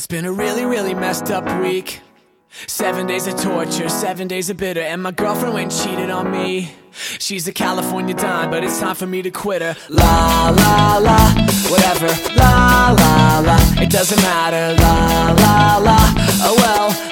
[0.00, 2.00] It's been a really, really messed up week.
[2.66, 6.72] Seven days of torture, seven days of bitter, and my girlfriend went cheated on me.
[7.18, 9.76] She's a California dime, but it's time for me to quit her.
[9.90, 11.18] La la la,
[11.68, 12.08] whatever.
[12.34, 14.74] La la la, it doesn't matter.
[14.80, 15.98] La la la,
[16.44, 17.09] oh well.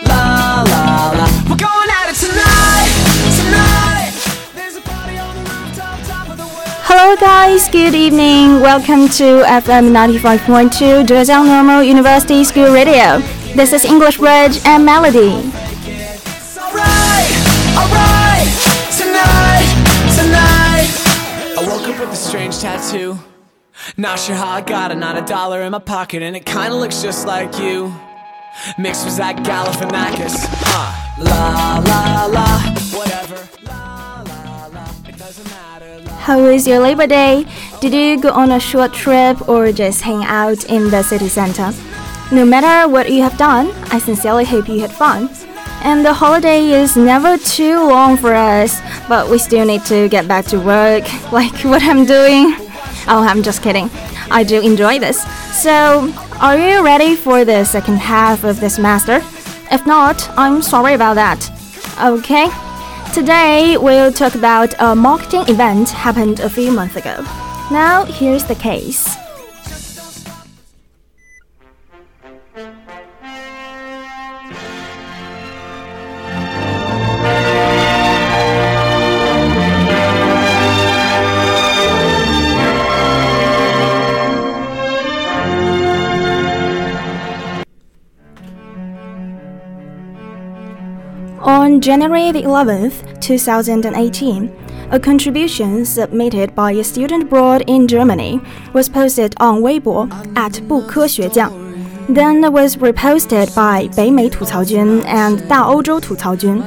[6.90, 7.68] Hello, guys.
[7.68, 8.62] Good evening.
[8.62, 13.18] Welcome to FM 95.2 Zhejiang Normal University School Radio.
[13.54, 15.36] This is English Bridge and Melody.
[16.56, 17.28] Alright,
[17.76, 18.48] alright,
[18.96, 19.68] tonight,
[20.16, 20.88] tonight.
[21.58, 23.18] I woke up with a strange tattoo.
[23.98, 26.74] Not sure how I got it, not a dollar in my pocket, and it kinda
[26.74, 27.94] looks just like you.
[28.78, 30.36] Mixed with Zach Galifianakis.
[30.64, 30.88] Huh.
[31.18, 32.48] La la la,
[32.96, 33.46] whatever.
[33.66, 33.87] La
[36.28, 37.46] How was your Labor Day?
[37.80, 41.72] Did you go on a short trip or just hang out in the city center?
[42.30, 45.30] No matter what you have done, I sincerely hope you had fun.
[45.82, 50.28] And the holiday is never too long for us, but we still need to get
[50.28, 52.52] back to work, like what I'm doing.
[53.08, 53.88] Oh, I'm just kidding.
[54.30, 55.22] I do enjoy this.
[55.58, 59.22] So, are you ready for the second half of the semester?
[59.72, 61.40] If not, I'm sorry about that.
[61.98, 62.50] Okay?
[63.14, 67.22] Today, we'll talk about a marketing event happened a few months ago.
[67.70, 69.16] Now, here's the case.
[91.77, 94.51] On January the 11th, 2018,
[94.89, 98.41] a contribution submitted by a student abroad in Germany
[98.73, 101.51] was posted on Weibo at 不科学酱
[102.09, 106.59] then was reposted by 北美吐槽君 and 大欧洲吐槽君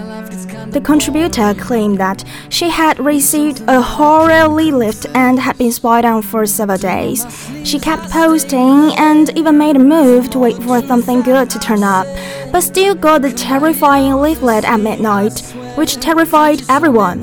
[0.72, 6.22] The contributor claimed that she had received a horribly lift and had been spied on
[6.22, 7.26] for several days.
[7.66, 11.84] She kept posting and even made a move to wait for something good to turn
[11.84, 12.08] up,
[12.54, 15.42] but still got the terrifying leaflet at midnight,
[15.76, 17.20] which terrified everyone.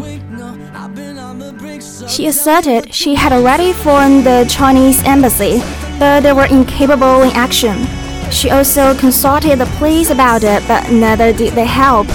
[2.07, 5.63] She asserted she had already phoned the Chinese embassy,
[5.99, 7.87] but they were incapable in action.
[8.31, 12.07] She also consulted the police about it, but neither did they help.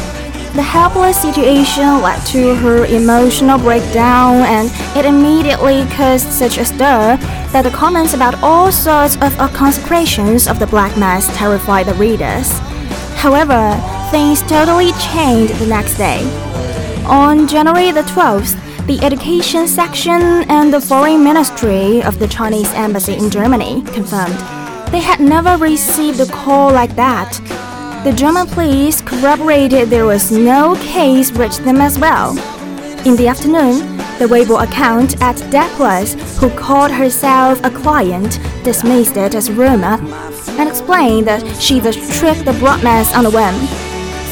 [0.56, 7.18] The helpless situation led to her emotional breakdown, and it immediately caused such a stir
[7.52, 12.60] that the comments about all sorts of consecrations of the Black Mass terrified the readers.
[13.16, 13.74] However,
[14.12, 16.22] things totally changed the next day.
[17.08, 20.22] On January the 12th, the education section
[20.52, 24.38] and the foreign ministry of the Chinese embassy in Germany confirmed
[24.92, 27.40] they had never received a call like that.
[28.04, 32.36] The German police corroborated there was no case reached them as well.
[33.06, 33.80] In the afternoon,
[34.20, 39.98] the Weibo account at Deplace, who called herself a client, dismissed it as rumor
[40.60, 43.56] and explained that she just tricked the broadcast on a whim.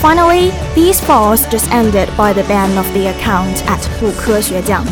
[0.01, 4.83] Finally, these falls just ended by the ban of the account at 不科学酱。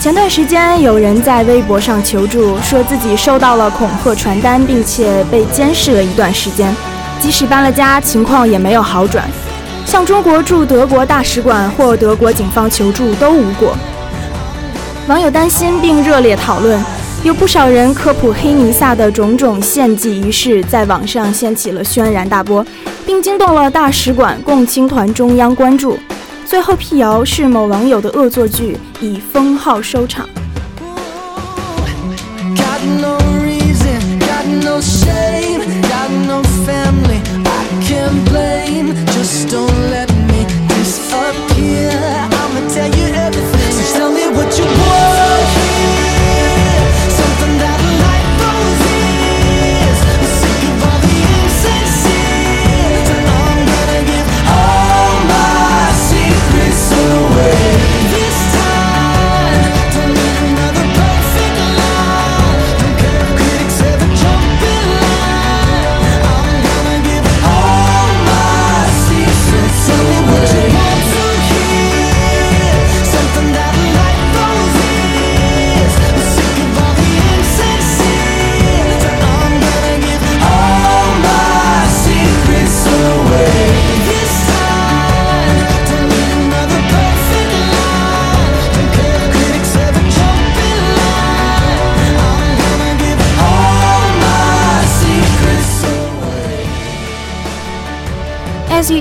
[0.00, 6.72] 前段时间，有人在微博上求助，说自己收到了恐吓传单，并且被监视了一段时间。
[7.20, 9.28] 即使搬了家，情况也没有好转。
[9.84, 13.76] 向中国驻德国大使馆或德国警方求助都无果。
[15.06, 16.78] 网友担心并热烈讨论，
[17.22, 22.64] 有不少人科普黑尼撒的种种献祭仪式，在网上掀起了轩然大波，
[23.06, 25.98] 并惊动了大使馆、共青团中央关注。
[26.44, 30.28] 最后辟谣是某网友的恶作剧，以封号收场。
[32.54, 35.77] Got no reason, got no shame,
[38.28, 39.07] blame.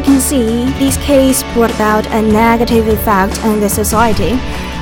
[0.07, 4.37] Can see, this case brought about a negative effect on the society,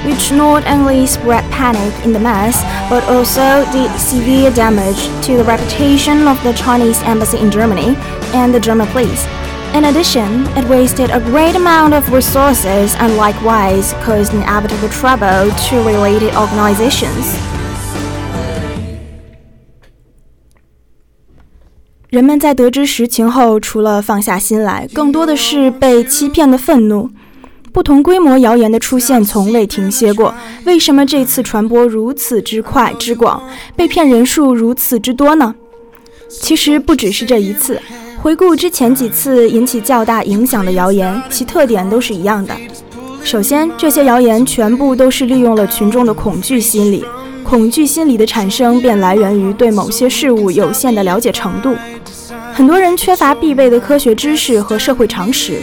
[0.07, 2.61] which not only spread panic in the mass,
[2.91, 7.95] but also did severe damage to the reputation of the Chinese embassy in Germany
[8.37, 9.25] and the German police.
[9.73, 15.83] In addition, it wasted a great amount of resources and likewise caused inevitable trouble to
[15.83, 17.54] related organizations.
[22.15, 27.09] 人们在得知实情后，除了放下心来，更多的是被欺骗的愤怒。
[27.73, 30.33] 不同规模谣言的出现从未停歇过，
[30.63, 33.43] 为什么这次传播如此之快之广，
[33.75, 35.53] 被骗人数如此之多呢？
[36.29, 37.81] 其实不只是这一次，
[38.21, 42.55] 回顾之前几次引起较大影响的谣言，其特点都是一样的。
[43.25, 47.03] 首先，这些谣言全部都是利用了群众的恐惧心理，
[47.47, 51.75] 恐惧心理的产生便来源于对某些事物有限的了解程度。
[52.51, 55.61] 很多人缺乏必备的科学知识和社会常识，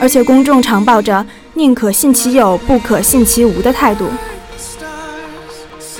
[0.00, 4.06] 而且公众常抱着宁可信其有，不可信其无的态度。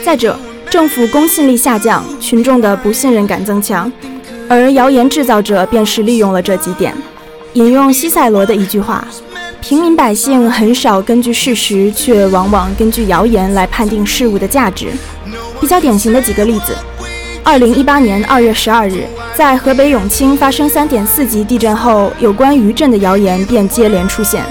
[0.03, 0.39] 再者，
[0.71, 3.93] 政府公信力下降，群众的不信任感增强，
[4.49, 6.97] 而谣言制造者便是利用了这几点。
[7.53, 9.07] 引用西塞罗的一句话
[9.61, 14.89] ：“平民百姓很少根据事实，却往往根据谣言来判定事物的价值。”
[15.61, 16.77] 比较典型的几个例子。
[17.43, 24.45] 二零一八年二月十二日，在河北永清发生三点四级地震后，有关余震的谣言便接连出现。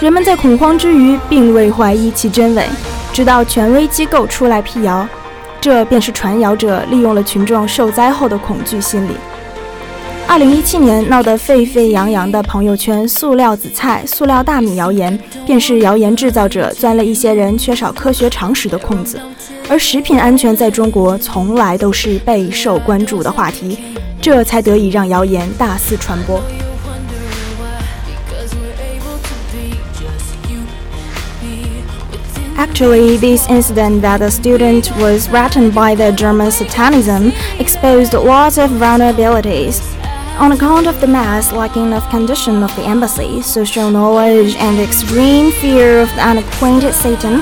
[0.00, 2.64] 人们在恐慌之余，并未怀疑其真伪，
[3.12, 5.06] 直到权威机构出来辟谣，
[5.60, 9.12] 这便是传谣者利用了群众受灾后的恐惧心理。
[10.32, 19.20] 二零一七年闹得沸沸扬扬的朋友圈“塑料紫菜”“塑料大米”谣言，便是谣言制造者钻了一些人缺少科学常识的空子。
[19.68, 23.78] 而食品安全在中国从来都是备受关注的话题，
[24.22, 26.40] 这才得以让谣言大肆传播。
[32.56, 39.91] Actually, this incident that a student was threatened by the German satanism exposed lots of vulnerabilities.
[40.38, 44.82] On account of the mass lacking of condition of the embassy, social knowledge, and the
[44.82, 47.40] extreme fear of the unacquainted Satan,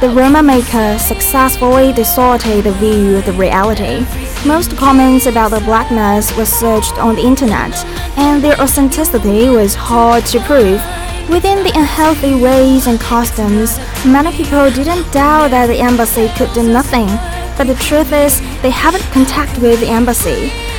[0.00, 4.04] the rumor maker successfully distorted the view of the reality.
[4.48, 7.74] Most comments about the black mass were searched on the internet,
[8.16, 10.80] and their authenticity was hard to prove.
[11.28, 16.62] Within the unhealthy ways and customs, many people didn't doubt that the embassy could do
[16.62, 17.06] nothing.
[17.56, 20.69] But the truth is, they haven't contact with the embassy.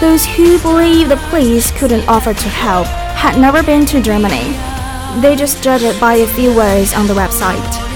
[0.00, 2.86] Those who believe the police couldn't offer to help
[3.16, 4.52] had never been to Germany.
[5.20, 7.86] They just judged it by a few words on the website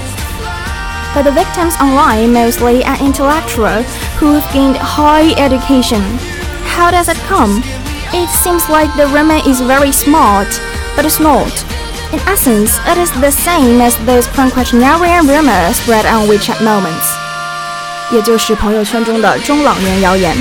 [1.13, 3.83] but the victims online mostly are intellectual
[4.15, 6.01] who've gained high education.
[6.63, 7.61] How does it come?
[8.13, 10.47] It seems like the rumor is very smart,
[10.95, 11.51] but it's not.
[12.13, 17.07] In essence, it is the same as those Quinquagenarian rumors spread on WeChat moments.
[18.11, 20.35] 也就是朋友圈中的中老年谣言。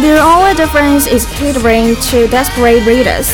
[0.00, 3.28] Their only difference is catering to desperate readers.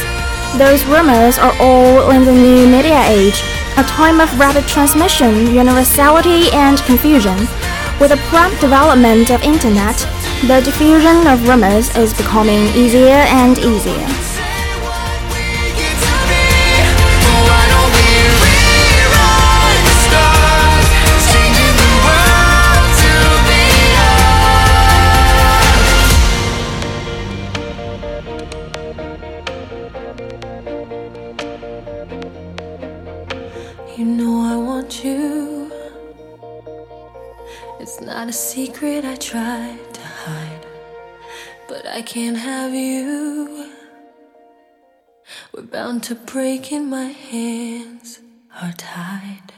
[0.58, 3.40] Those rumors are all in the new media age
[3.76, 7.38] a time of rapid transmission, universality, and confusion.
[8.00, 9.96] With the prompt development of internet,
[10.48, 14.27] the diffusion of rumors is becoming easier and easier.
[38.78, 40.66] Secret I tried to hide,
[41.68, 43.72] but I can't have you.
[45.52, 48.20] We're bound to break in my hands
[48.62, 49.57] are tied.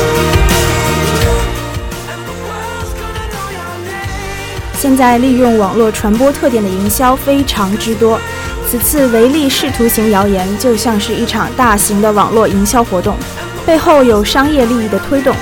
[4.81, 8.19] 现在利用网络传播特点的营销非常之多。
[8.67, 13.15] 此次唯利是图型谣言就像是一场大型的网络营销活动，
[13.63, 15.35] 背后有商业利益的推动。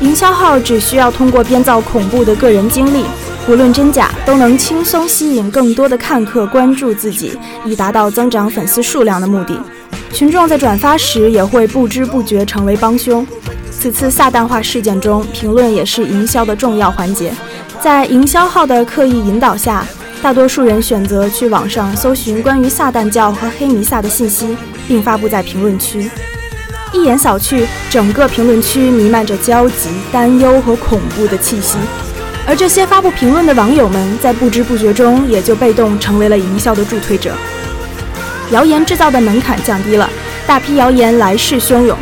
[0.00, 3.04] 营销号只需要通过编造恐怖的个人经历，
[3.48, 9.56] 无论真假，都能轻松吸引更多的看客关注自己，以达到增长粉丝数量的目的。
[10.12, 13.24] 群众在转发时也会不知不觉成为帮凶。
[13.70, 17.32] 此次撒旦化事件中，评论也是营销的重要环节。
[17.82, 19.84] 在营销号的刻意引导下，
[20.22, 26.08] 大多数人选择去网上搜寻关于撒旦教和黑弥撒的信息，并发布在评论区。
[26.92, 31.76] 一眼扫去，整个评论区弥漫着焦急、担忧和恐怖的气息。
[32.46, 37.32] 而这些发布评论的网友们，在不知不觉中也就被动成为了营销的助推者。
[38.52, 40.08] 谣言制造的门槛降低了，
[40.46, 41.98] 大批谣言来势汹涌，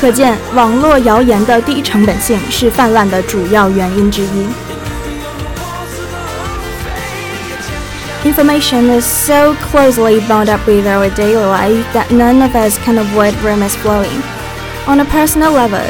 [0.00, 4.46] 可见网络谣言的低成本性是泛滥的主要原因之一。
[8.24, 13.34] Information is so closely bound up with our daily life that none of us can avoid
[13.44, 14.22] rumors flowing.
[14.88, 15.84] On a personal level,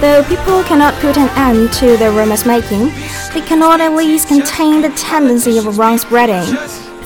[0.00, 2.86] though people cannot put an end to the rumors making,
[3.32, 6.56] they cannot at least contain the tendency of wrong spreading.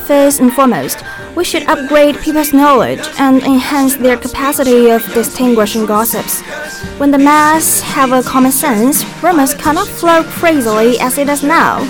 [0.06, 1.04] First and foremost,
[1.37, 6.40] we should upgrade people's knowledge and enhance their capacity of distinguishing gossips.
[6.99, 11.87] When the mass have a common sense, rumors cannot flow crazily as it does now.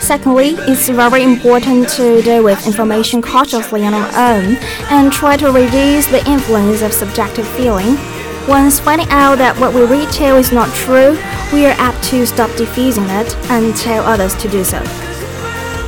[0.00, 4.56] Secondly, it's very important to deal with information cautiously on our own
[4.90, 7.96] and try to reduce the influence of subjective feeling.
[8.48, 11.16] Once finding out that what we retell is not true,
[11.52, 14.78] we are apt to stop diffusing it and tell others to do so.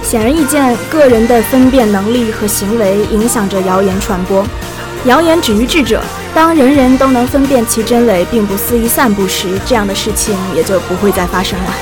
[0.02, 4.45] 显而易见，个人的分辨能力和行为影响着谣言传播。
[5.07, 6.00] 谣言止于智者，
[6.35, 11.75] 当人人都能分辨其真伪，并不肆意散布时，这样的事情也就不会再发生了。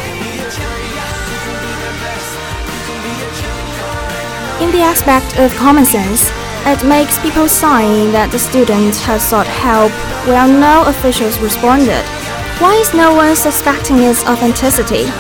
[4.61, 6.31] In the aspect of common sense,
[6.65, 9.91] it makes people sign that the student has sought help
[10.25, 12.01] while no officials responded.
[12.63, 15.11] Why is no one suspecting its authenticity?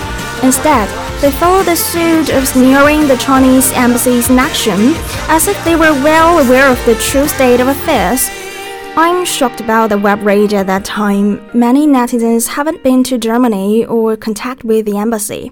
[0.41, 0.87] Instead,
[1.19, 4.95] they follow the suit of sneering the Chinese embassy's inaction
[5.27, 8.29] as if they were well aware of the true state of affairs.
[8.95, 11.45] I'm shocked about the web rage at that time.
[11.53, 15.51] Many netizens haven't been to Germany or contact with the embassy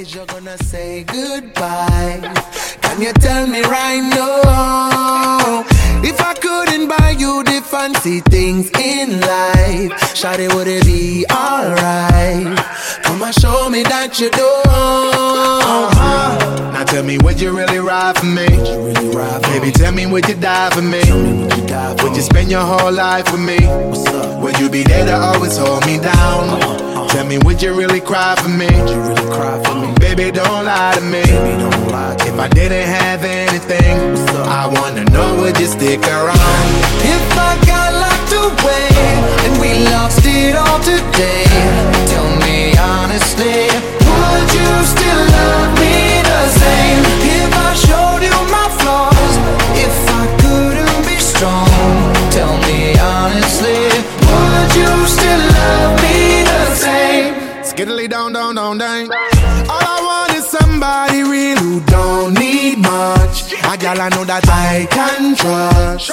[0.00, 2.20] is you gonna say goodbye?
[2.80, 5.69] Can you tell me right now?
[6.02, 12.56] If I couldn't buy you the fancy things in life, Shawty, would it be alright?
[13.02, 14.48] Come and show me that you do.
[14.64, 16.70] Uh-huh.
[16.72, 18.46] Now tell me, would you really ride for me?
[18.46, 21.02] Really ride for Baby, tell me, would you die for me?
[21.02, 23.58] me would, you die for would you spend your whole life with me?
[24.40, 26.48] Would you be there to always hold me down?
[26.48, 27.08] Uh-huh.
[27.08, 28.66] Tell me, would you really cry for me?
[28.66, 29.94] Would you really cry for me?
[29.98, 31.22] Baby, don't lie to me.
[31.22, 32.40] Baby, don't lie if me.
[32.40, 33.99] I didn't have anything,
[35.12, 36.70] know, would you stick around?
[37.02, 38.88] If I got locked away
[39.46, 41.99] and we lost it all today,
[63.90, 66.12] A I know that I can trust.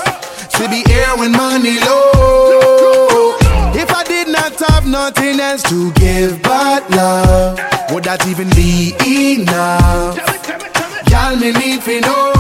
[0.58, 3.38] To be here when money low.
[3.76, 7.60] If I did not have nothing else to give but love,
[7.92, 10.18] would that even be enough?
[11.06, 12.34] Gal, me need to know.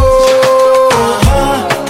[0.92, 1.77] Uh-huh.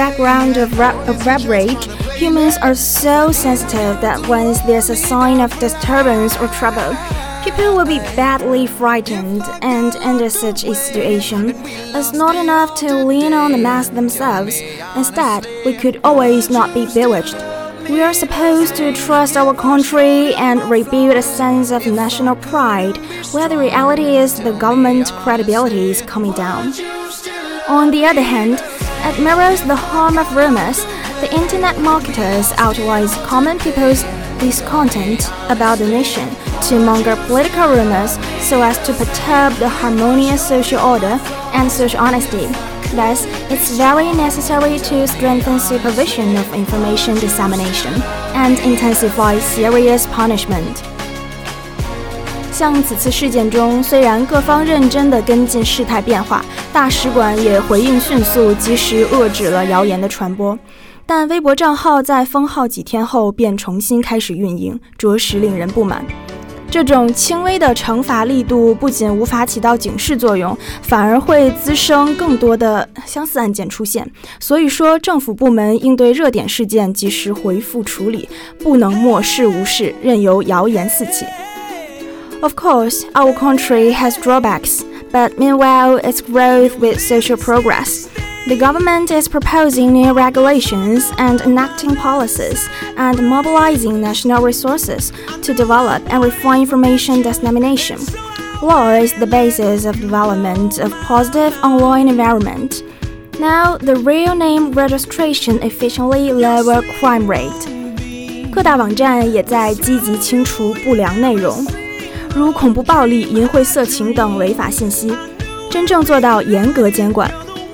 [0.00, 1.84] background of rap, of rage,
[2.16, 6.96] humans are so sensitive that once there's a sign of disturbance or trouble,
[7.44, 11.52] people will be badly frightened, and under such a situation,
[11.94, 14.58] it's not enough to lean on the mass themselves.
[14.96, 17.36] Instead, we could always not be bewitched.
[17.90, 22.96] We are supposed to trust our country and rebuild a sense of national pride,
[23.34, 26.72] where the reality is the government credibility is coming down.
[27.68, 28.62] On the other hand,
[29.08, 30.84] it mirrors the harm of rumors.
[31.20, 34.02] The internet marketers utilize common people's
[34.38, 36.28] discontent about the nation
[36.68, 41.18] to monger political rumors so as to perturb the harmonious social order
[41.52, 42.46] and social honesty.
[42.94, 47.94] Thus, it's very necessary to strengthen supervision of information dissemination
[48.34, 50.89] and intensify serious punishment.
[52.60, 60.58] 像此次事件中，虽然各方认真地跟进事态变化，大使馆也回应迅速，及时遏制了谣言的传播，
[61.06, 66.04] 但微博账号在封号几天后便重新开始运营，着实令人不满。
[66.70, 74.06] 这种轻微的惩罚力度不仅无法起到警示作用，反而会滋生更多的相似案件出现。
[74.38, 78.28] 所以说，政府部门应对热点事件及时回复处理，
[78.62, 81.24] 不能漠视无视，任由谣言四起。
[82.43, 88.07] Of course, our country has drawbacks, but meanwhile, it's growth with social progress.
[88.47, 96.03] The government is proposing new regulations and enacting policies and mobilizing national resources to develop
[96.13, 97.97] and refine information dissemination.
[98.61, 102.83] Law is the basis of development of positive online environment.
[103.39, 108.51] Now, the real name registration efficiently lower crime rate.
[108.51, 111.65] 各大网站也在积极清除不良内容。
[112.34, 115.12] 如恐怖、暴力、淫秽、色情等违法信息，
[115.68, 117.30] 真正做到严格监管。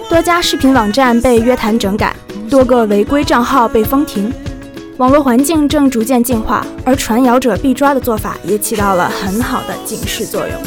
[0.08, 2.14] 多家视频网站被约谈整改，
[2.48, 4.32] 多个违规账号被封停。
[4.96, 10.58] 网络环境正逐渐净化，而传谣者必抓的做法也起到了很好的警示作用。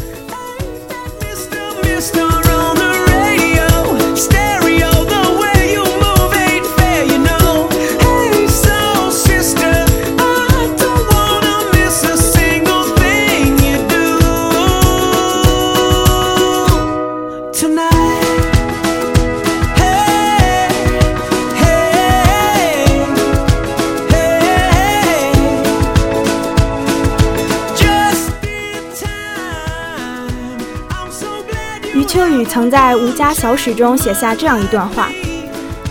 [31.95, 35.09] 余秋雨曾在《吴家小史》中写下这样一段话：“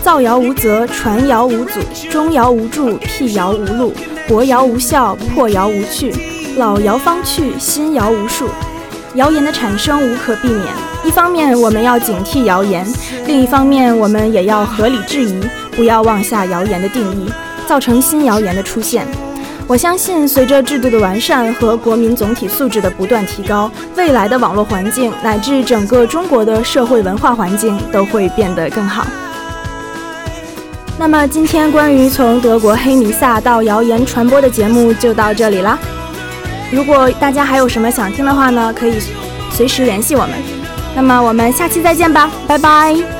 [0.01, 3.93] 造谣无责，传谣无阻，中谣无助，辟谣无路，
[4.25, 6.15] 国谣无效，破谣无趣，
[6.55, 8.47] 老谣方去，新谣无数。
[9.15, 10.67] 谣言的产生无可避免。
[11.03, 12.85] 一方面，我们要警惕谣言；
[13.25, 15.37] 另一方面，我们也要合理质疑，
[15.75, 17.29] 不要妄下谣言的定义，
[17.67, 19.05] 造成新谣言的出现。”
[19.69, 29.05] 我相信，随着制度的完善和国民总体素质的不断提高，未来的网络环境乃至整个中国的社会文化环境都会变得更好。
[30.97, 35.77] 那么，今天关于从德国黑弥撒到谣言传播的节目就到这里啦。
[36.71, 38.95] 如果大家还有什么想听的话呢，可以
[39.51, 40.31] 随时联系我们。
[40.95, 43.18] 那么，我们下期再见吧，拜拜。